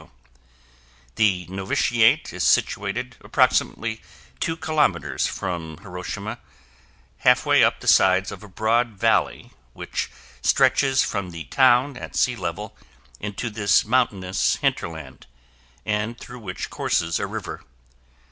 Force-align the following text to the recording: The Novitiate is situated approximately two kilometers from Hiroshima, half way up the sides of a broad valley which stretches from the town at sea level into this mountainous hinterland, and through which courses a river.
The 1.13 1.45
Novitiate 1.45 2.33
is 2.33 2.43
situated 2.43 3.17
approximately 3.21 4.01
two 4.39 4.57
kilometers 4.57 5.27
from 5.27 5.77
Hiroshima, 5.77 6.39
half 7.19 7.45
way 7.45 7.63
up 7.63 7.79
the 7.81 7.87
sides 7.87 8.31
of 8.31 8.41
a 8.41 8.47
broad 8.47 8.93
valley 8.99 9.51
which 9.73 10.09
stretches 10.41 11.03
from 11.03 11.29
the 11.29 11.43
town 11.43 11.97
at 11.97 12.15
sea 12.15 12.35
level 12.35 12.75
into 13.19 13.51
this 13.51 13.85
mountainous 13.85 14.55
hinterland, 14.55 15.27
and 15.85 16.19
through 16.19 16.39
which 16.39 16.71
courses 16.71 17.19
a 17.19 17.27
river. 17.27 17.63